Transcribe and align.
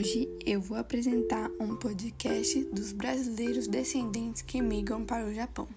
Hoje 0.00 0.30
eu 0.46 0.62
vou 0.62 0.78
apresentar 0.78 1.50
um 1.60 1.76
podcast 1.76 2.64
dos 2.72 2.90
brasileiros 2.90 3.66
descendentes 3.66 4.40
que 4.40 4.62
migram 4.62 5.04
para 5.04 5.26
o 5.26 5.34
Japão. 5.34 5.68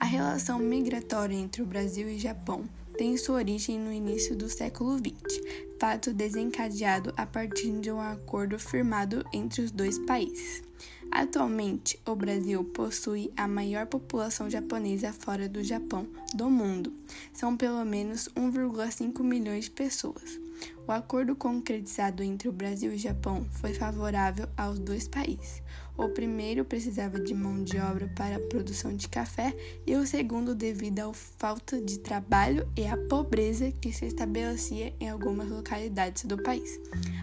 A 0.00 0.06
relação 0.06 0.58
migratória 0.58 1.34
entre 1.34 1.60
o 1.60 1.66
Brasil 1.66 2.08
e 2.08 2.18
Japão 2.18 2.64
tem 2.98 3.16
sua 3.16 3.36
origem 3.36 3.78
no 3.78 3.92
início 3.92 4.34
do 4.34 4.50
século 4.50 4.98
XX, 4.98 5.40
fato 5.78 6.12
desencadeado 6.12 7.14
a 7.16 7.24
partir 7.24 7.70
de 7.78 7.92
um 7.92 8.00
acordo 8.00 8.58
firmado 8.58 9.24
entre 9.32 9.62
os 9.62 9.70
dois 9.70 10.00
países. 10.00 10.64
Atualmente, 11.08 11.98
o 12.04 12.16
Brasil 12.16 12.62
possui 12.64 13.32
a 13.36 13.46
maior 13.46 13.86
população 13.86 14.50
japonesa 14.50 15.12
fora 15.12 15.48
do 15.48 15.62
Japão 15.62 16.08
do 16.34 16.50
mundo. 16.50 16.92
São 17.32 17.56
pelo 17.56 17.84
menos 17.84 18.28
1,5 18.36 19.22
milhões 19.22 19.66
de 19.66 19.70
pessoas. 19.70 20.40
O 20.84 20.90
acordo 20.90 21.36
concretizado 21.36 22.22
entre 22.22 22.48
o 22.48 22.52
Brasil 22.52 22.92
e 22.92 22.96
o 22.96 22.98
Japão 22.98 23.46
foi 23.52 23.74
favorável 23.74 24.48
aos 24.56 24.80
dois 24.80 25.06
países. 25.06 25.62
O 25.98 26.08
primeiro 26.08 26.64
precisava 26.64 27.18
de 27.18 27.34
mão 27.34 27.64
de 27.64 27.76
obra 27.76 28.08
para 28.14 28.36
a 28.36 28.40
produção 28.40 28.94
de 28.94 29.08
café 29.08 29.52
e 29.84 29.96
o 29.96 30.06
segundo 30.06 30.54
devido 30.54 31.00
à 31.00 31.12
falta 31.12 31.80
de 31.80 31.98
trabalho 31.98 32.68
e 32.76 32.86
à 32.86 32.96
pobreza 32.96 33.72
que 33.72 33.92
se 33.92 34.06
estabelecia 34.06 34.94
em 35.00 35.08
algumas 35.08 35.50
localidades 35.50 36.24
do 36.24 36.40
país. 36.40 36.78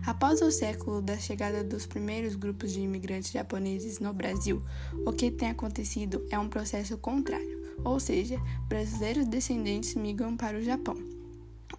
Após 0.06 0.42
o 0.42 0.52
século 0.52 1.02
da 1.02 1.18
chegada 1.18 1.64
dos 1.64 1.86
primeiros 1.86 2.36
grupos 2.36 2.74
de 2.74 2.82
imigrantes 2.82 3.32
japoneses 3.32 4.00
no 4.00 4.14
Brasil, 4.14 4.62
o 5.06 5.14
que 5.14 5.32
tem 5.32 5.50
acontecido 5.50 6.26
é 6.30 6.38
um 6.38 6.50
processo 6.50 6.98
contrário, 6.98 7.76
ou 7.82 7.98
seja, 7.98 8.38
brasileiros 8.68 9.26
descendentes 9.26 9.96
migram 9.96 10.36
para 10.36 10.58
o 10.58 10.62
Japão. 10.62 11.15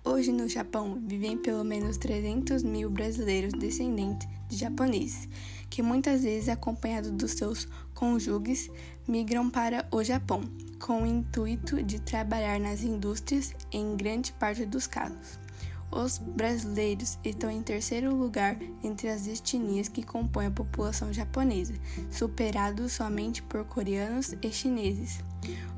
Hoje 0.04 0.32
no 0.32 0.48
Japão 0.48 1.00
vivem 1.06 1.36
pelo 1.36 1.64
menos 1.64 1.96
300 1.96 2.62
mil 2.62 2.90
brasileiros 2.90 3.52
descendentes 3.52 4.28
de 4.48 4.56
japoneses, 4.56 5.28
que 5.68 5.82
muitas 5.82 6.22
vezes, 6.22 6.48
acompanhados 6.48 7.10
dos 7.10 7.32
seus 7.32 7.68
cônjuges, 7.94 8.70
migram 9.06 9.50
para 9.50 9.86
o 9.90 10.02
Japão, 10.02 10.42
com 10.78 11.02
o 11.02 11.06
intuito 11.06 11.82
de 11.82 12.00
trabalhar 12.00 12.60
nas 12.60 12.82
indústrias 12.82 13.54
em 13.72 13.96
grande 13.96 14.32
parte 14.32 14.64
dos 14.64 14.86
casos. 14.86 15.45
Os 15.90 16.18
brasileiros 16.18 17.18
estão 17.24 17.50
em 17.50 17.62
terceiro 17.62 18.14
lugar 18.14 18.58
entre 18.82 19.08
as 19.08 19.26
etnias 19.26 19.88
que 19.88 20.02
compõem 20.02 20.46
a 20.46 20.50
população 20.50 21.12
japonesa, 21.12 21.74
superados 22.10 22.92
somente 22.92 23.42
por 23.42 23.64
coreanos 23.64 24.34
e 24.42 24.50
chineses. 24.50 25.24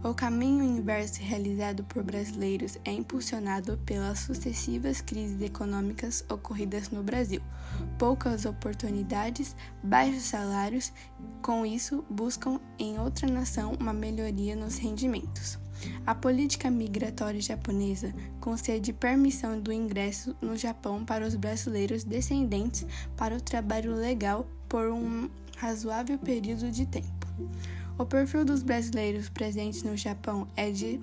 O 0.02 0.14
caminho 0.14 0.64
inverso 0.64 1.20
realizado 1.20 1.84
por 1.84 2.02
brasileiros 2.02 2.78
é 2.84 2.92
impulsionado 2.92 3.76
pelas 3.84 4.20
sucessivas 4.20 5.00
crises 5.00 5.42
econômicas 5.42 6.24
ocorridas 6.30 6.90
no 6.90 7.02
Brasil, 7.02 7.42
poucas 7.98 8.46
oportunidades, 8.46 9.54
baixos 9.82 10.22
salários, 10.22 10.92
com 11.42 11.66
isso 11.66 12.04
buscam 12.08 12.60
em 12.78 12.98
outra 12.98 13.28
nação 13.28 13.76
uma 13.78 13.92
melhoria 13.92 14.56
nos 14.56 14.78
rendimentos. 14.78 15.58
A 16.06 16.14
política 16.14 16.70
migratória 16.70 17.40
japonesa 17.40 18.14
concede 18.40 18.92
permissão 18.92 19.60
do 19.60 19.72
ingresso 19.72 20.34
no 20.40 20.56
Japão 20.56 21.04
para 21.04 21.26
os 21.26 21.34
brasileiros 21.34 22.04
descendentes 22.04 22.86
para 23.16 23.36
o 23.36 23.40
trabalho 23.40 23.94
legal 23.94 24.46
por 24.68 24.90
um 24.90 25.28
razoável 25.56 26.18
período 26.18 26.70
de 26.70 26.86
tempo. 26.86 27.26
O 27.98 28.04
perfil 28.04 28.44
dos 28.44 28.62
brasileiros 28.62 29.28
presentes 29.28 29.82
no 29.82 29.96
Japão 29.96 30.46
é 30.56 30.70
de 30.70 31.00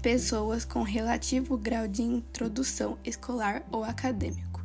pessoas 0.00 0.64
com 0.64 0.82
relativo 0.82 1.56
grau 1.56 1.86
de 1.86 2.02
introdução 2.02 2.96
escolar 3.04 3.62
ou 3.70 3.84
acadêmico. 3.84 4.55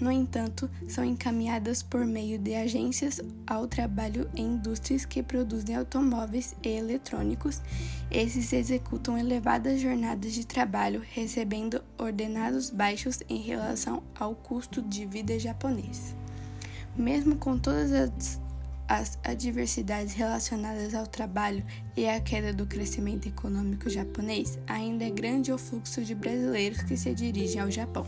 No 0.00 0.10
entanto, 0.10 0.70
são 0.88 1.04
encaminhadas 1.04 1.82
por 1.82 2.04
meio 2.04 2.38
de 2.38 2.54
agências 2.54 3.20
ao 3.46 3.66
trabalho 3.66 4.28
em 4.34 4.54
indústrias 4.54 5.04
que 5.04 5.22
produzem 5.22 5.76
automóveis 5.76 6.54
e 6.62 6.68
eletrônicos. 6.68 7.60
Esses 8.10 8.52
executam 8.52 9.18
elevadas 9.18 9.80
jornadas 9.80 10.32
de 10.32 10.46
trabalho, 10.46 11.02
recebendo 11.12 11.82
ordenados 11.98 12.70
baixos 12.70 13.20
em 13.28 13.40
relação 13.40 14.02
ao 14.18 14.34
custo 14.34 14.80
de 14.82 15.06
vida 15.06 15.38
japonês. 15.38 16.14
Mesmo 16.96 17.36
com 17.36 17.58
todas 17.58 17.92
as 17.92 18.40
as 18.88 19.18
adversidades 19.22 20.14
relacionadas 20.14 20.94
ao 20.94 21.06
trabalho 21.06 21.62
e 21.94 22.08
a 22.08 22.18
queda 22.20 22.54
do 22.54 22.66
crescimento 22.66 23.28
econômico 23.28 23.90
japonês, 23.90 24.58
ainda 24.66 25.04
é 25.04 25.10
grande 25.10 25.52
o 25.52 25.58
fluxo 25.58 26.02
de 26.02 26.14
brasileiros 26.14 26.80
que 26.82 26.96
se 26.96 27.14
dirigem 27.14 27.60
ao 27.60 27.70
Japão. 27.70 28.06